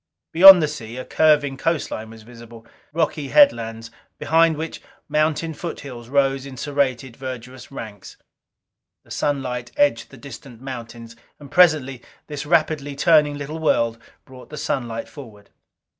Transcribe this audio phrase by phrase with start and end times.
[0.31, 2.65] Beyond the sea, a curving coastline was visible.
[2.91, 8.17] Rocky headlines, behind which mountain foothills rose in serrated, verdurous ranks.
[9.03, 14.57] The sunlight edged the distant mountains; and presently this rapidly turning little world brought the
[14.57, 15.51] sunlight forward.